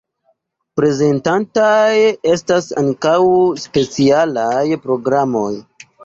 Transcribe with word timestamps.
Prezentataj 0.79 1.99
estas 2.35 2.69
ankaŭ 2.81 3.17
specialaj 3.65 4.63
programoj. 4.87 5.51